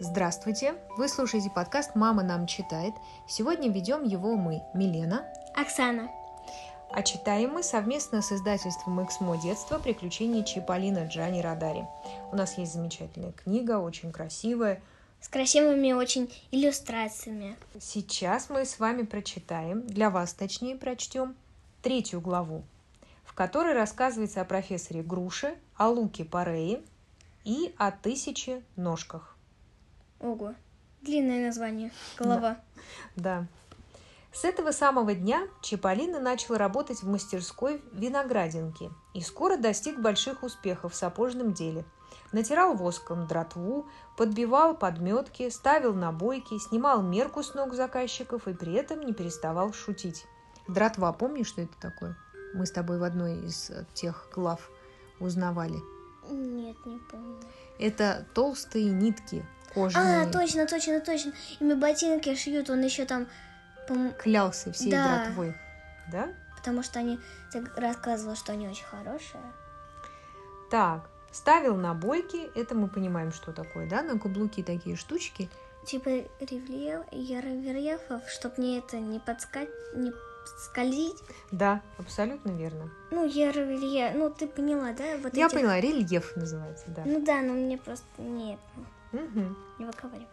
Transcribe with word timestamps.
Здравствуйте! 0.00 0.76
Вы 0.96 1.08
слушаете 1.08 1.50
подкаст 1.50 1.96
«Мама 1.96 2.22
нам 2.22 2.46
читает». 2.46 2.94
Сегодня 3.26 3.68
ведем 3.68 4.04
его 4.04 4.36
мы, 4.36 4.62
Милена, 4.72 5.26
Оксана. 5.56 6.08
а 6.92 7.02
читаем 7.02 7.54
мы 7.54 7.64
совместно 7.64 8.22
с 8.22 8.30
издательством 8.30 9.04
«Эксмо 9.04 9.36
детство. 9.38 9.80
Приключения 9.80 10.44
Чиполлино 10.44 11.08
Джани 11.08 11.40
Радари». 11.40 11.84
У 12.30 12.36
нас 12.36 12.58
есть 12.58 12.74
замечательная 12.74 13.32
книга, 13.32 13.80
очень 13.80 14.12
красивая. 14.12 14.80
С 15.20 15.26
красивыми 15.26 15.90
очень 15.90 16.32
иллюстрациями. 16.52 17.56
Сейчас 17.80 18.50
мы 18.50 18.66
с 18.66 18.78
вами 18.78 19.02
прочитаем, 19.02 19.84
для 19.84 20.10
вас 20.10 20.32
точнее 20.32 20.76
прочтем, 20.76 21.34
третью 21.82 22.20
главу, 22.20 22.62
в 23.24 23.34
которой 23.34 23.74
рассказывается 23.74 24.42
о 24.42 24.44
профессоре 24.44 25.02
Груше, 25.02 25.56
о 25.74 25.88
Луке 25.88 26.24
Парее 26.24 26.82
и 27.42 27.74
о 27.78 27.90
тысяче 27.90 28.62
ножках. 28.76 29.34
Ого. 30.20 30.54
Длинное 31.02 31.46
название. 31.46 31.92
Голова. 32.18 32.58
Да. 33.16 33.46
С 34.32 34.44
этого 34.44 34.72
самого 34.72 35.14
дня 35.14 35.48
Чиполлино 35.62 36.20
начал 36.20 36.56
работать 36.56 37.02
в 37.02 37.08
мастерской 37.08 37.82
виноградинки 37.92 38.90
и 39.14 39.20
скоро 39.20 39.56
достиг 39.56 39.98
больших 40.00 40.42
успехов 40.42 40.92
в 40.92 40.96
сапожном 40.96 41.52
деле. 41.52 41.84
Натирал 42.30 42.74
воском 42.74 43.26
дратву, 43.26 43.86
подбивал 44.16 44.76
подметки, 44.76 45.48
ставил 45.48 45.94
набойки, 45.94 46.58
снимал 46.58 47.02
мерку 47.02 47.42
с 47.42 47.54
ног 47.54 47.74
заказчиков 47.74 48.46
и 48.46 48.54
при 48.54 48.74
этом 48.74 49.00
не 49.00 49.14
переставал 49.14 49.72
шутить. 49.72 50.26
Дратва, 50.68 51.12
помнишь, 51.12 51.48
что 51.48 51.62
это 51.62 51.74
такое? 51.80 52.16
Мы 52.54 52.66
с 52.66 52.70
тобой 52.70 52.98
в 52.98 53.04
одной 53.04 53.46
из 53.46 53.70
э, 53.70 53.86
тех 53.94 54.28
глав 54.34 54.70
узнавали. 55.20 55.78
Нет, 56.30 56.76
не 56.86 56.98
помню. 57.10 57.40
Это 57.78 58.26
толстые 58.34 58.86
нитки 58.86 59.44
кожаные. 59.74 60.22
А, 60.26 60.30
точно, 60.32 60.66
точно, 60.66 61.00
точно. 61.00 61.32
Ими 61.60 61.74
ботинки 61.74 62.34
шьют, 62.34 62.70
он 62.70 62.82
еще 62.82 63.04
там... 63.04 63.26
пом- 63.88 64.16
Клялся 64.18 64.72
всей 64.72 64.90
Да. 64.90 65.24
дратвой. 65.24 65.54
Да? 66.10 66.28
Потому 66.56 66.82
что 66.82 66.98
они 66.98 67.18
ты 67.52 67.64
рассказывала, 67.76 68.34
что 68.36 68.52
они 68.52 68.68
очень 68.68 68.84
хорошие. 68.84 69.42
Так, 70.70 71.08
ставил 71.32 71.76
на 71.76 71.94
бойки, 71.94 72.50
это 72.58 72.74
мы 72.74 72.88
понимаем, 72.88 73.32
что 73.32 73.52
такое, 73.52 73.88
да, 73.88 74.02
на 74.02 74.18
каблуки 74.18 74.62
такие 74.62 74.96
штучки. 74.96 75.48
Типа 75.86 76.08
рельеф, 76.40 77.02
рельефов, 77.12 78.28
чтобы 78.28 78.54
мне 78.58 78.78
это 78.78 78.98
не 78.98 79.18
подскать, 79.20 79.68
не 79.94 80.12
скользить. 80.64 81.22
Да, 81.50 81.82
абсолютно 81.98 82.50
верно. 82.50 82.90
Ну, 83.10 83.26
рельеф, 83.26 84.14
ну 84.14 84.30
ты 84.30 84.46
поняла, 84.46 84.92
да? 84.92 85.04
Вот 85.22 85.34
Я 85.34 85.46
эти- 85.46 85.54
поняла, 85.54 85.80
рельеф 85.80 86.36
называется, 86.36 86.84
да. 86.88 87.02
Ну 87.04 87.24
да, 87.24 87.40
но 87.42 87.52
мне 87.54 87.78
просто 87.78 88.04
нет, 88.18 88.58
Мгм. 89.12 89.56
не 89.78 89.84
выковыривается. 89.84 90.28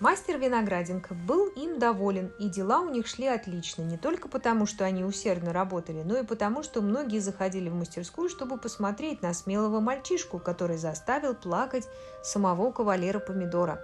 Мастер 0.00 0.38
Винограденко 0.38 1.12
был 1.14 1.48
им 1.48 1.80
доволен, 1.80 2.32
и 2.38 2.48
дела 2.48 2.82
у 2.82 2.88
них 2.88 3.08
шли 3.08 3.26
отлично, 3.26 3.82
не 3.82 3.96
только 3.98 4.28
потому, 4.28 4.64
что 4.64 4.84
они 4.84 5.02
усердно 5.02 5.52
работали, 5.52 6.02
но 6.04 6.16
и 6.18 6.22
потому, 6.24 6.62
что 6.62 6.82
многие 6.82 7.18
заходили 7.18 7.68
в 7.68 7.74
мастерскую, 7.74 8.28
чтобы 8.28 8.58
посмотреть 8.58 9.22
на 9.22 9.34
смелого 9.34 9.80
мальчишку, 9.80 10.38
который 10.38 10.76
заставил 10.76 11.34
плакать 11.34 11.88
самого 12.22 12.70
кавалера 12.70 13.18
Помидора. 13.18 13.82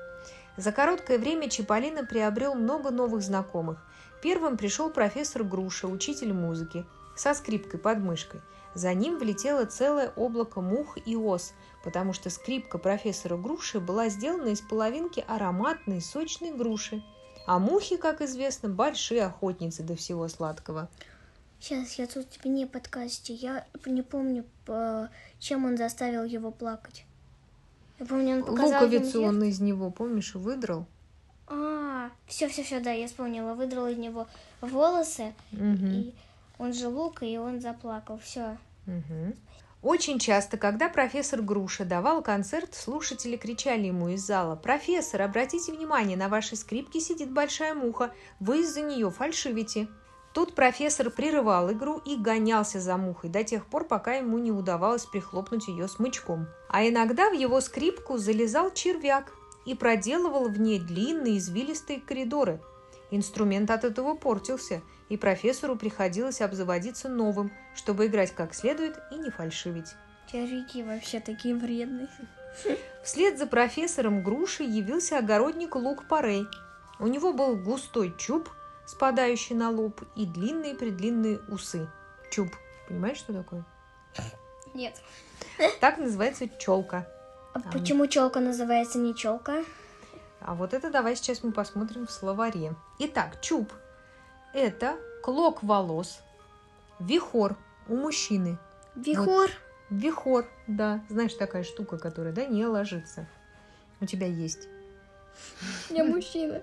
За 0.57 0.71
короткое 0.73 1.19
время 1.19 1.49
Чиполлино 1.51 2.05
приобрел 2.05 2.55
много 2.55 2.91
новых 2.91 3.23
знакомых. 3.23 3.85
Первым 4.23 4.57
пришел 4.57 4.91
профессор 4.91 5.43
Груша, 5.43 5.89
учитель 5.89 6.33
музыки, 6.33 6.87
со 7.17 7.35
скрипкой 7.35 7.81
под 7.81 7.99
мышкой. 7.99 8.41
За 8.75 8.93
ним 8.95 9.19
влетело 9.19 9.65
целое 9.67 10.11
облако 10.17 10.61
мух 10.61 10.97
и 11.07 11.17
ос, 11.17 11.53
потому 11.85 12.13
что 12.13 12.31
скрипка 12.31 12.79
профессора 12.79 13.37
Груши 13.37 13.81
была 13.81 14.09
сделана 14.09 14.49
из 14.49 14.61
половинки 14.61 15.25
ароматной 15.29 16.01
сочной 16.01 16.53
груши. 16.53 17.03
А 17.47 17.59
мухи, 17.59 17.97
как 17.97 18.21
известно, 18.23 18.69
большие 18.69 19.25
охотницы 19.25 19.83
до 19.83 19.97
всего 19.97 20.29
сладкого. 20.29 20.89
Сейчас, 21.61 21.95
я 21.95 22.07
тут 22.07 22.31
тебе 22.31 22.51
не 22.51 22.67
подкасте. 22.67 23.35
Я 23.35 23.67
не 23.87 24.03
помню, 24.03 24.45
по- 24.67 25.11
чем 25.39 25.65
он 25.67 25.77
заставил 25.77 26.25
его 26.25 26.51
плакать. 26.51 27.05
Я 28.01 28.07
помню, 28.07 28.37
он 28.37 28.45
показал 28.45 28.85
Луковицу 28.85 29.23
он 29.23 29.43
из 29.45 29.61
него, 29.61 29.91
помнишь, 29.91 30.35
выдрал? 30.35 30.87
А, 31.47 32.11
все, 32.27 32.49
все, 32.49 32.63
все, 32.63 32.81
да, 32.81 32.91
я 32.91 33.07
вспомнила. 33.07 33.55
Выдрала 33.55 33.91
из 33.91 33.99
него 33.99 34.27
волосы, 34.61 35.35
Мгм. 35.53 35.87
и 35.87 36.15
он 36.59 36.73
же 36.73 36.89
лук, 36.89 37.23
и 37.23 37.39
он 37.39 37.61
заплакал. 37.61 38.19
Все. 38.19 38.57
Мгм. 38.87 39.35
Очень 39.83 40.19
часто, 40.19 40.57
когда 40.57 40.89
профессор 40.89 41.43
Груша 41.43 41.85
давал 41.85 42.23
концерт, 42.23 42.75
слушатели 42.75 43.37
кричали 43.37 43.87
ему 43.89 44.09
из 44.09 44.25
зала 44.27 44.57
«Профессор, 44.57 45.21
обратите 45.21 45.73
внимание, 45.73 46.17
на 46.17 46.29
вашей 46.31 46.57
скрипке 46.57 47.01
сидит 47.01 47.31
большая 47.31 47.75
муха, 47.75 48.11
вы 48.41 48.63
из-за 48.63 48.81
нее 48.81 49.11
фальшивите». 49.11 49.89
Тут 50.35 50.57
профессор 50.57 51.11
прерывал 51.11 51.71
игру 51.71 52.03
и 52.05 52.17
гонялся 52.17 52.81
за 52.81 52.97
мухой 52.97 53.31
до 53.31 53.45
тех 53.45 53.67
пор, 53.67 53.85
пока 53.85 54.15
ему 54.15 54.39
не 54.39 54.51
удавалось 54.51 55.07
прихлопнуть 55.07 55.69
ее 55.69 55.87
смычком. 55.87 56.49
А 56.69 56.87
иногда 56.87 57.31
в 57.31 57.35
его 57.35 57.61
скрипку 57.61 58.19
залезал 58.19 58.73
червяк 58.73 59.33
и 59.65 59.77
проделывал 59.77 60.49
в 60.49 60.59
ней 60.59 60.81
длинные 60.81 61.39
извилистые 61.39 62.01
коридоры. 62.01 62.61
Инструмент 63.13 63.71
от 63.71 63.85
этого 63.85 64.15
портился, 64.15 64.83
и 65.09 65.17
профессору 65.17 65.77
приходилось 65.77 66.41
обзаводиться 66.41 67.09
новым, 67.09 67.53
чтобы 67.77 68.07
играть 68.07 68.35
как 68.35 68.55
следует 68.55 68.99
и 69.13 69.15
не 69.15 69.31
фальшивить. 69.31 69.95
Червяки 70.31 70.83
вообще 70.83 71.21
такие 71.21 71.55
вредные. 71.55 72.09
Вслед 73.05 73.39
за 73.39 73.47
профессором 73.47 74.25
Грушей 74.25 74.67
явился 74.67 75.19
огородник 75.19 75.77
Лук 75.77 76.09
Парей. 76.09 76.45
У 76.99 77.07
него 77.07 77.33
был 77.33 77.57
густой 77.57 78.13
чуб, 78.19 78.49
спадающий 78.87 79.55
на 79.55 79.71
лоб, 79.71 80.03
и 80.15 80.27
длинные-предлинные 80.27 81.41
усы. 81.49 81.89
Чуб. 82.31 82.49
Понимаешь, 82.89 83.19
что 83.19 83.33
такое? 83.33 83.65
Нет. 84.75 85.01
Так 85.81 85.99
называется 85.99 86.49
челка. 86.59 87.07
А 87.55 87.61
почему 87.61 88.07
челка 88.07 88.41
называется 88.41 88.99
не 88.99 89.15
челка? 89.15 89.65
А 90.41 90.55
вот 90.55 90.75
это 90.75 90.91
давай 90.91 91.17
сейчас 91.17 91.43
мы 91.43 91.53
посмотрим 91.53 92.07
в 92.07 92.11
словаре. 92.11 92.75
Итак, 92.99 93.41
чуб– 93.41 93.73
это 94.53 94.97
клок 95.23 95.63
волос, 95.63 96.21
вихор 96.99 97.57
у 97.89 97.97
мужчины. 97.97 98.59
Вихор. 98.95 99.51
Вихор, 99.91 100.47
да. 100.67 101.05
Знаешь, 101.09 101.35
такая 101.35 101.63
штука, 101.63 101.99
которая, 101.99 102.33
да, 102.33 102.47
не 102.47 102.67
ложится. 102.67 103.27
У 104.01 104.07
тебя 104.07 104.27
есть. 104.27 104.69
Я 105.91 106.05
мужчина. 106.05 106.63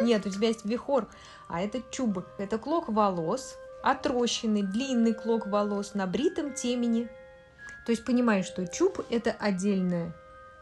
Нет, 0.00 0.26
у 0.26 0.30
тебя 0.30 0.48
есть 0.48 0.64
вихор, 0.64 1.08
а 1.48 1.60
это 1.60 1.82
чуб. 1.90 2.24
Это 2.38 2.58
клок 2.58 2.88
волос, 2.88 3.56
отрощенный, 3.82 4.62
длинный 4.62 5.14
клок 5.14 5.46
волос 5.46 5.94
на 5.94 6.06
бритом 6.06 6.54
темени. 6.54 7.08
То 7.84 7.92
есть 7.92 8.04
понимаешь, 8.04 8.46
что 8.46 8.66
чуб– 8.66 9.04
это 9.10 9.30
отдельное, 9.30 10.12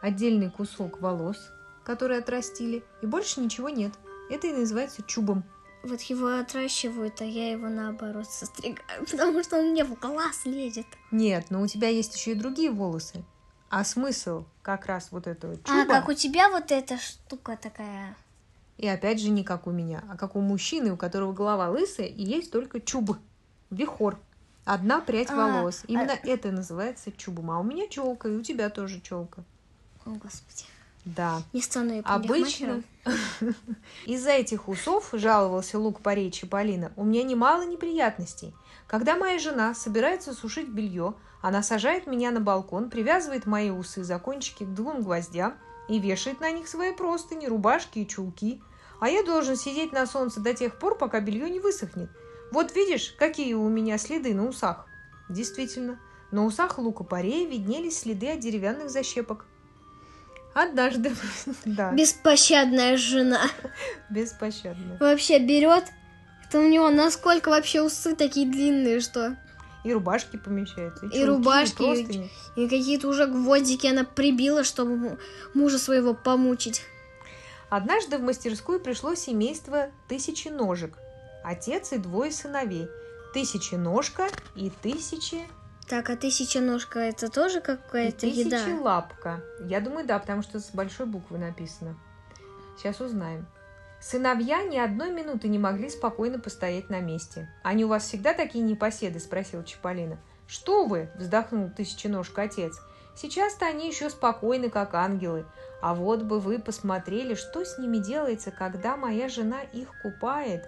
отдельный 0.01 0.51
кусок 0.51 1.01
волос, 1.01 1.37
который 1.83 2.19
отрастили, 2.19 2.83
и 3.01 3.05
больше 3.05 3.41
ничего 3.41 3.69
нет. 3.69 3.93
Это 4.29 4.47
и 4.47 4.53
называется 4.53 5.01
чубом. 5.03 5.43
Вот 5.83 6.01
его 6.01 6.39
отращивают, 6.39 7.21
а 7.21 7.25
я 7.25 7.51
его 7.51 7.67
наоборот 7.67 8.25
состригаю, 8.27 9.05
потому 9.11 9.43
что 9.43 9.57
он 9.59 9.71
мне 9.71 9.83
в 9.83 9.93
глаз 9.99 10.45
лезет. 10.45 10.87
Нет, 11.11 11.47
но 11.49 11.61
у 11.61 11.67
тебя 11.67 11.89
есть 11.89 12.15
еще 12.15 12.31
и 12.31 12.35
другие 12.35 12.71
волосы. 12.71 13.23
А 13.75 13.83
смысл 13.83 14.45
как 14.61 14.85
раз 14.85 15.09
вот 15.11 15.27
этого 15.27 15.57
чуба, 15.57 15.81
А, 15.81 15.85
как 15.85 16.07
у 16.07 16.13
тебя 16.13 16.47
вот 16.47 16.71
эта 16.71 16.97
штука 16.97 17.59
такая. 17.61 18.15
и 18.77 18.87
опять 18.87 19.19
же 19.19 19.27
не 19.31 19.43
как 19.43 19.67
у 19.67 19.71
меня, 19.71 20.01
а 20.09 20.15
как 20.15 20.37
у 20.37 20.39
мужчины, 20.39 20.93
у 20.93 20.95
которого 20.95 21.33
голова 21.33 21.69
лысая, 21.69 22.05
и 22.05 22.23
есть 22.23 22.51
только 22.51 22.79
чуб, 22.79 23.17
вихор. 23.71 24.17
Одна 24.63 25.01
прядь 25.01 25.29
А, 25.29 25.35
волос. 25.35 25.83
Именно 25.87 26.13
а- 26.13 26.25
это 26.25 26.51
называется 26.53 27.11
чубом. 27.11 27.51
А 27.51 27.59
у 27.59 27.63
меня 27.63 27.89
челка, 27.89 28.29
и 28.29 28.31
у 28.37 28.41
тебя 28.41 28.69
тоже 28.69 29.01
челка. 29.01 29.43
О, 30.05 30.11
господи. 30.11 30.63
Да. 31.03 31.41
Не 31.51 31.61
стану 31.61 31.95
я 31.95 32.01
Обычно 32.05 32.81
из-за 34.05 34.31
этих 34.31 34.69
усов, 34.69 35.09
жаловался 35.11 35.77
Лук 35.77 35.99
Парей 35.99 36.31
Чиполлино, 36.31 36.93
у 36.95 37.03
меня 37.03 37.23
немало 37.23 37.65
неприятностей. 37.65 38.53
Когда 38.87 39.17
моя 39.17 39.37
жена 39.37 39.75
собирается 39.75 40.33
сушить 40.33 40.69
белье, 40.69 41.13
она 41.45 41.61
сажает 41.61 42.07
меня 42.07 42.31
на 42.31 42.39
балкон, 42.41 42.89
привязывает 42.89 43.45
мои 43.45 43.69
усы 43.69 44.03
за 44.03 44.17
кончики 44.17 44.63
к 44.63 44.73
двум 44.73 45.03
гвоздям 45.03 45.53
и 45.87 45.99
вешает 45.99 46.39
на 46.39 46.49
них 46.49 46.67
свои 46.67 46.91
простыни, 46.91 47.45
рубашки 47.45 47.99
и 47.99 48.07
чулки. 48.07 48.63
А 48.99 49.09
я 49.09 49.21
должен 49.21 49.55
сидеть 49.55 49.91
на 49.91 50.07
солнце 50.07 50.39
до 50.39 50.55
тех 50.55 50.79
пор, 50.79 50.97
пока 50.97 51.19
белье 51.19 51.47
не 51.47 51.59
высохнет. 51.59 52.09
Вот 52.51 52.75
видишь, 52.75 53.13
какие 53.19 53.53
у 53.53 53.69
меня 53.69 53.99
следы 53.99 54.33
на 54.33 54.47
усах. 54.47 54.87
Действительно, 55.29 55.99
на 56.31 56.45
усах 56.45 56.79
Лука 56.79 57.03
Парея 57.03 57.47
виднелись 57.47 57.99
следы 57.99 58.31
от 58.31 58.39
деревянных 58.39 58.89
защепок. 58.89 59.45
Однажды, 60.55 61.13
да, 61.65 61.91
Беспощадная 61.91 62.97
жена. 62.97 63.43
беспощадно. 64.09 64.97
Вообще 64.99 65.37
берет. 65.37 65.83
Это 66.47 66.57
у 66.57 66.67
него 66.67 66.89
насколько 66.89 67.49
вообще 67.49 67.83
усы 67.83 68.15
такие 68.15 68.47
длинные, 68.47 68.99
что. 68.99 69.37
И 69.85 69.93
рубашки 69.93 70.35
помещаются. 70.37 71.05
И 71.05 71.09
чулки, 71.09 71.23
рубашки, 71.25 71.81
и- 71.83 71.85
простыни. 72.03 72.31
И 72.55 72.67
какие-то 72.67 73.07
уже 73.07 73.27
гвоздики 73.27 73.85
она 73.87 74.03
прибила, 74.03 74.63
чтобы 74.63 74.95
му- 74.97 75.17
мужа 75.53 75.77
своего 75.77 76.13
помучить. 76.13 76.81
Однажды 77.69 78.17
в 78.17 78.21
мастерскую 78.21 78.79
пришло 78.79 79.15
семейство 79.15 79.89
тысячи 80.07 80.47
ножек. 80.47 80.97
Отец 81.43 81.93
и 81.93 81.97
двое 81.97 82.31
сыновей. 82.31 82.87
Тысячи 83.33 83.75
ножка 83.75 84.27
и 84.55 84.71
тысячи, 84.81 85.39
Так, 85.87 86.09
а 86.09 86.15
тысяча 86.15 86.61
ножка 86.61 86.99
это 86.99 87.29
тоже 87.29 87.59
и 87.59 87.61
какая-то 87.61 88.21
тысячи 88.21 88.39
еда? 88.47 88.81
лапка. 88.81 89.43
Я 89.67 89.81
думаю, 89.81 90.07
да, 90.07 90.17
потому 90.17 90.41
что 90.41 90.59
с 90.59 90.69
большой 90.73 91.05
буквы 91.05 91.37
написано. 91.37 91.95
Сейчас 92.77 93.01
узнаем. 93.01 93.45
Сыновья 93.99 94.63
ни 94.63 94.77
одной 94.77 95.11
минуты 95.11 95.47
не 95.47 95.57
могли 95.57 95.89
спокойно 95.89 96.39
постоять 96.39 96.89
на 96.89 96.99
месте. 96.99 97.49
«Они 97.63 97.85
у 97.85 97.87
вас 97.87 98.03
всегда 98.03 98.33
такие 98.33 98.63
непоседы?»– 98.63 99.19
спросил 99.21 99.63
Чиполлино. 99.63 100.17
«Что 100.47 100.85
вы?»– 100.85 101.09
вздохнул 101.17 101.69
тысяченожка 101.69 102.43
отец. 102.43 102.79
«Сейчас-то 103.15 103.65
они 103.65 103.87
еще 103.87 104.09
спокойны, 104.09 104.69
как 104.69 104.93
ангелы. 104.93 105.45
А 105.81 105.93
вот 105.93 106.23
бы 106.23 106.39
вы 106.39 106.59
посмотрели, 106.59 107.35
что 107.35 107.63
с 107.63 107.77
ними 107.77 107.97
делается, 107.97 108.51
когда 108.51 108.97
моя 108.97 109.29
жена 109.29 109.61
их 109.61 109.89
купает. 110.01 110.67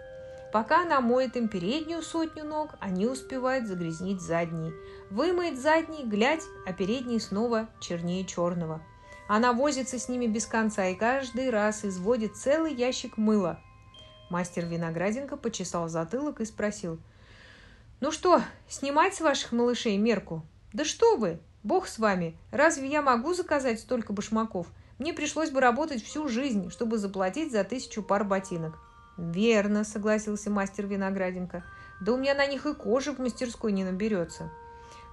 Пока 0.51 0.83
она 0.83 1.01
моет 1.01 1.35
им 1.35 1.49
переднюю 1.49 2.01
сотню 2.01 2.45
ног, 2.45 2.71
они 2.79 3.05
успевают 3.05 3.67
загрязнить 3.67 4.21
задние. 4.21 4.73
Вымоет 5.09 5.59
задний, 5.59 6.05
глядь, 6.05 6.43
а 6.65 6.73
передний 6.73 7.19
снова 7.19 7.67
чернее 7.79 8.25
черного. 8.25 8.81
Она 9.27 9.51
возится 9.51 9.99
с 9.99 10.07
ними 10.07 10.25
без 10.25 10.45
конца 10.45 10.87
и 10.87 10.95
каждый 10.95 11.49
раз 11.49 11.83
изводит 11.83 12.37
целый 12.37 12.73
ящик 12.73 13.17
мыла. 13.17 13.59
Мастер 14.29 14.65
Винограденко 14.65 15.37
почесал 15.37 15.89
затылок 15.89 16.41
и 16.41 16.45
спросил. 16.45 16.99
«Ну 17.99 18.11
что, 18.11 18.41
снимать 18.69 19.15
с 19.15 19.21
ваших 19.21 19.51
малышей 19.51 19.97
мерку?» 19.97 20.43
«Да 20.73 20.85
что 20.85 21.17
вы! 21.17 21.39
Бог 21.63 21.87
с 21.87 21.97
вами! 21.97 22.37
Разве 22.51 22.87
я 22.87 23.01
могу 23.01 23.33
заказать 23.33 23.79
столько 23.79 24.13
башмаков? 24.13 24.67
Мне 24.99 25.13
пришлось 25.13 25.49
бы 25.49 25.59
работать 25.59 26.03
всю 26.03 26.27
жизнь, 26.27 26.69
чтобы 26.69 26.97
заплатить 26.97 27.51
за 27.51 27.63
тысячу 27.63 28.03
пар 28.03 28.23
ботинок». 28.23 28.77
«Верно»,— 29.17 29.83
согласился 29.85 30.49
мастер 30.49 30.85
Винограденко. 30.85 31.63
«Да 32.01 32.13
у 32.13 32.17
меня 32.17 32.35
на 32.35 32.45
них 32.45 32.65
и 32.65 32.73
кожи 32.75 33.11
в 33.11 33.19
мастерской 33.19 33.71
не 33.71 33.83
наберется». 33.83 34.51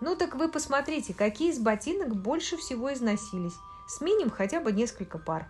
«Ну 0.00 0.16
так 0.16 0.34
вы 0.34 0.48
посмотрите, 0.48 1.14
какие 1.14 1.50
из 1.50 1.58
ботинок 1.58 2.14
больше 2.14 2.56
всего 2.56 2.92
износились. 2.92 3.54
Сменим 3.86 4.30
хотя 4.30 4.60
бы 4.60 4.72
несколько 4.72 5.18
пар». 5.18 5.46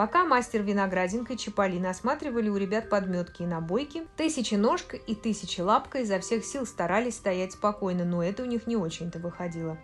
Пока 0.00 0.24
мастер 0.24 0.62
Винограденко 0.62 1.34
и 1.34 1.36
Чиполлино 1.36 1.90
осматривали 1.90 2.48
у 2.48 2.56
ребят 2.56 2.88
подметки 2.88 3.42
и 3.42 3.46
набойки, 3.46 4.06
Тысяченожка 4.16 4.96
и 4.96 5.14
Тысячелапка 5.14 5.98
изо 5.98 6.18
всех 6.20 6.44
сил 6.44 6.64
старались 6.64 7.16
стоять 7.16 7.52
спокойно, 7.52 8.06
но 8.06 8.22
это 8.24 8.42
у 8.42 8.46
них 8.46 8.66
не 8.66 8.76
очень-то 8.76 9.18
выходило. 9.18 9.76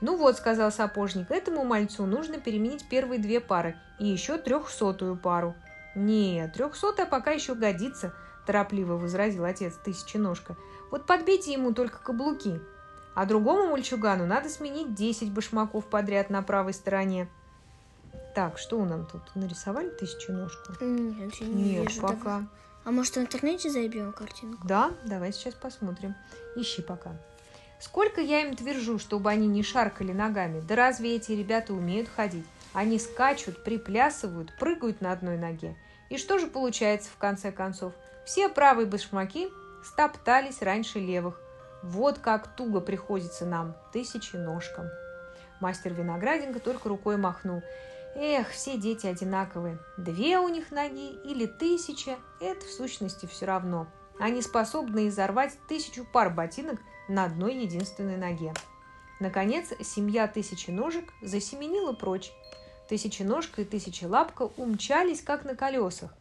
«Ну 0.00 0.16
вот»,— 0.16 0.36
сказал 0.38 0.70
сапожник,— 0.70 1.28
«этому 1.32 1.64
мальцу 1.64 2.06
нужно 2.06 2.38
переменить 2.38 2.88
первые 2.88 3.18
две 3.18 3.40
пары 3.40 3.76
и 3.98 4.06
еще 4.06 4.38
трехсотую 4.38 5.16
пару». 5.16 5.56
«Нет, 5.96 6.52
трехсотая 6.52 7.06
пока 7.06 7.32
еще 7.32 7.56
годится»,— 7.56 8.14
торопливо 8.46 8.94
возразил 8.94 9.44
отец 9.44 9.74
Тысяченожка. 9.84 10.56
«Вот 10.92 11.04
подбейте 11.06 11.52
ему 11.52 11.72
только 11.74 11.98
каблуки. 11.98 12.60
А 13.14 13.26
другому 13.26 13.70
мальчугану 13.70 14.26
надо 14.26 14.48
сменить 14.48 14.94
10 14.94 15.30
башмаков 15.32 15.86
подряд 15.86 16.30
на 16.30 16.42
правой 16.42 16.74
стороне». 16.74 17.28
Так, 18.34 18.58
что 18.58 18.80
у 18.80 18.84
нам 18.84 19.06
тут? 19.06 19.22
Нарисовали 19.36 19.90
тысяченожку? 19.90 20.72
Нет, 20.80 21.34
я 21.36 21.46
не 21.46 21.62
Нет, 21.62 21.88
вижу. 21.88 22.00
пока. 22.00 22.16
Давай. 22.16 22.46
А 22.84 22.90
может 22.90 23.14
в 23.14 23.18
интернете 23.18 23.70
забьем 23.70 24.12
картинку? 24.12 24.66
Да, 24.66 24.90
давай 25.04 25.32
сейчас 25.32 25.54
посмотрим. 25.54 26.14
Ищи 26.56 26.82
пока. 26.82 27.12
Сколько 27.80 28.20
я 28.20 28.42
им 28.42 28.56
твержу, 28.56 28.98
чтобы 28.98 29.30
они 29.30 29.46
не 29.46 29.62
шаркали 29.62 30.12
ногами. 30.12 30.60
Да 30.60 30.74
разве 30.74 31.16
эти 31.16 31.32
ребята 31.32 31.72
умеют 31.72 32.08
ходить? 32.08 32.44
Они 32.72 32.98
скачут, 32.98 33.62
приплясывают, 33.62 34.52
прыгают 34.58 35.00
на 35.00 35.12
одной 35.12 35.38
ноге. 35.38 35.76
И 36.10 36.18
что 36.18 36.38
же 36.38 36.48
получается 36.48 37.10
в 37.10 37.16
конце 37.16 37.52
концов? 37.52 37.92
Все 38.26 38.48
правые 38.48 38.86
башмаки 38.86 39.48
стоптались 39.84 40.60
раньше 40.60 40.98
левых. 40.98 41.40
Вот 41.84 42.18
как 42.18 42.56
туго 42.56 42.80
приходится 42.80 43.44
нам, 43.44 43.76
тысячи 43.92 44.36
ножкам. 44.36 44.88
Мастер 45.60 45.92
Винограденко 45.92 46.58
только 46.58 46.88
рукой 46.88 47.18
махнул. 47.18 47.62
Эх, 48.14 48.48
все 48.48 48.78
дети 48.78 49.06
одинаковые. 49.06 49.78
Две 49.98 50.38
у 50.38 50.48
них 50.48 50.70
ноги 50.70 51.10
или 51.26 51.44
тысяча– 51.44 52.16
это 52.40 52.64
в 52.64 52.70
сущности 52.70 53.26
все 53.26 53.44
равно. 53.44 53.86
Они 54.18 54.40
способны 54.40 55.08
изорвать 55.08 55.58
тысячу 55.68 56.06
пар 56.10 56.30
ботинок 56.30 56.80
на 57.06 57.24
одной 57.24 57.54
единственной 57.54 58.16
ноге. 58.16 58.54
Наконец, 59.20 59.68
семья 59.82 60.26
тысячи 60.26 60.70
ножек 60.70 61.12
засеменила 61.20 61.92
прочь. 61.92 62.32
Тысяченожка 62.88 63.60
и 63.60 63.66
тысячелапка 63.66 64.44
умчались, 64.56 65.20
как 65.20 65.44
на 65.44 65.54
колесах. 65.54 66.14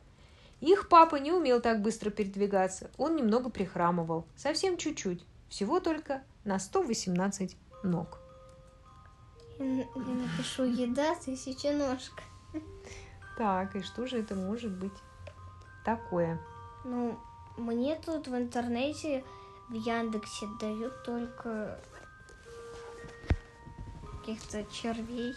Их 0.59 0.89
папа 0.89 1.15
не 1.15 1.31
умел 1.31 1.61
так 1.61 1.81
быстро 1.81 2.09
передвигаться, 2.09 2.91
он 2.97 3.15
немного 3.15 3.49
прихрамывал, 3.49 4.25
совсем 4.35 4.77
чуть-чуть, 4.77 5.25
всего 5.53 5.79
только 5.79 6.23
на 6.45 6.57
118 6.57 7.55
ног. 7.83 8.17
Я, 9.59 9.85
напишу 9.93 10.63
еда 10.63 11.13
тысяча 11.13 11.71
ножка. 11.71 12.23
Так, 13.37 13.75
и 13.75 13.83
что 13.83 14.07
же 14.07 14.17
это 14.17 14.33
может 14.33 14.71
быть 14.71 14.93
такое? 15.85 16.39
Ну, 16.85 17.19
мне 17.55 17.95
тут 18.03 18.27
в 18.27 18.35
интернете, 18.35 19.23
в 19.69 19.73
Яндексе 19.73 20.47
дают 20.59 21.03
только 21.03 21.79
каких-то 24.17 24.65
червей 24.71 25.35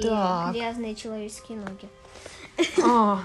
Так. 0.00 0.54
и 0.54 0.58
грязные 0.58 0.94
человеческие 0.94 1.58
ноги. 1.58 1.90
А, 2.82 3.22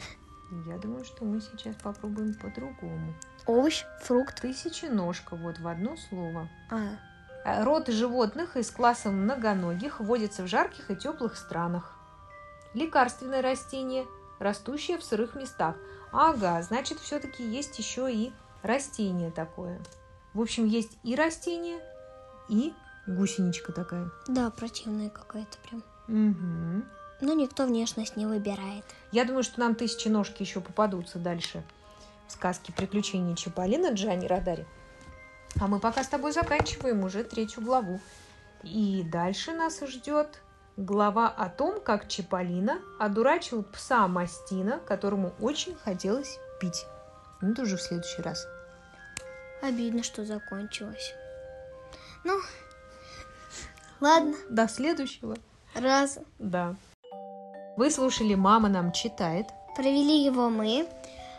я 0.66 0.78
думаю, 0.78 1.04
что 1.04 1.26
мы 1.26 1.42
сейчас 1.42 1.76
попробуем 1.82 2.34
по-другому. 2.36 3.12
Овощ, 3.48 3.84
фрукт. 4.02 4.40
Тысяченожка, 4.40 5.34
вот 5.34 5.58
в 5.58 5.66
одно 5.66 5.96
слово. 5.96 6.48
А, 6.70 6.98
Э, 7.48 7.64
Род 7.64 7.88
животных 7.88 8.56
из 8.56 8.70
класса 8.70 9.10
многоногих 9.10 10.00
водится 10.00 10.42
в 10.42 10.46
жарких 10.48 10.90
и 10.90 10.96
теплых 10.96 11.36
странах. 11.36 11.94
Лекарственное 12.74 13.42
растение, 13.42 14.06
растущее 14.38 14.98
в 14.98 15.04
сырых 15.04 15.34
местах. 15.34 15.76
Ага, 16.12 16.60
значит, 16.62 16.98
все-таки 16.98 17.42
есть 17.42 17.78
еще 17.78 18.12
и 18.12 18.32
растение 18.62 19.30
такое. 19.30 19.80
В 20.34 20.40
общем, 20.40 20.66
есть 20.66 20.98
и 21.02 21.14
растение, 21.14 21.80
и 22.48 22.74
гусеничка 23.06 23.72
такая. 23.72 24.10
да, 24.26 24.50
противная 24.50 25.08
какая-то 25.08 25.56
прям. 25.66 25.82
Угу. 26.08 26.84
Но 27.20 27.32
никто 27.32 27.66
внешность 27.66 28.16
не 28.16 28.26
выбирает. 28.26 28.84
Я 29.10 29.24
думаю, 29.24 29.42
что 29.42 29.60
нам 29.60 29.74
тысяченожки 29.74 30.42
еще 30.42 30.60
попадутся 30.60 31.18
дальше 31.18 31.64
в 32.28 32.32
сказке 32.32 32.72
«Приключения 32.72 33.34
Чиполлино» 33.34 33.92
Джани 33.92 34.26
Радари. 34.26 34.66
А 35.60 35.66
мы 35.66 35.80
пока 35.80 36.04
с 36.04 36.08
тобой 36.08 36.32
заканчиваем 36.32 37.02
уже 37.02 37.24
третью 37.24 37.62
главу. 37.62 38.00
И 38.62 39.02
дальше 39.10 39.52
нас 39.52 39.80
ждет 39.80 40.40
глава 40.76 41.28
о 41.28 41.48
том, 41.48 41.80
как 41.80 42.06
Чиполлино 42.08 42.78
одурачил 42.98 43.62
пса 43.62 44.06
Мастина, 44.06 44.78
которому 44.86 45.32
очень 45.40 45.74
хотелось 45.76 46.38
пить. 46.60 46.86
Ну, 47.40 47.52
это 47.52 47.62
уже 47.62 47.76
в 47.76 47.82
следующий 47.82 48.22
раз. 48.22 48.46
Обидно, 49.62 50.02
что 50.02 50.24
закончилось. 50.24 51.14
Ну, 52.24 52.38
ладно, 54.00 54.34
До 54.48 54.68
следующего. 54.68 55.36
раз. 55.74 56.18
Да. 56.38 56.76
Вы 57.76 57.90
слушали 57.90 58.34
«Мама 58.34 58.68
нам 58.68 58.92
читает». 58.92 59.46
Провели 59.76 60.24
его 60.24 60.48
мы, 60.50 60.88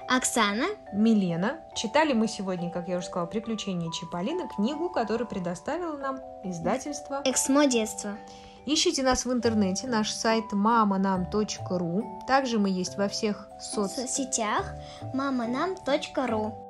Оксана, 0.09 0.65
Милена. 0.91 1.59
Читали 1.75 2.13
мы 2.13 2.27
сегодня, 2.27 2.71
как 2.71 2.87
я 2.87 2.97
уже 2.97 3.05
сказала, 3.05 3.27
«Приключения 3.27 3.91
Чиполлино», 3.91 4.47
книгу, 4.47 4.89
которую 4.89 5.27
предоставило 5.27 5.95
нам 5.97 6.19
издательство. 6.43 7.21
Эксмо 7.25 7.67
детства. 7.67 8.17
Ищите 8.65 9.03
нас 9.03 9.25
в 9.25 9.31
интернете, 9.31 9.87
наш 9.87 10.11
сайт 10.11 10.45
mamanam.ru. 10.51 12.25
Также 12.25 12.57
мы 12.57 12.69
есть 12.69 12.97
во 12.97 13.07
всех 13.07 13.47
соц... 13.59 13.97
В 13.97 14.07
сетях 14.07 14.73
маманам.ру. 15.13 16.68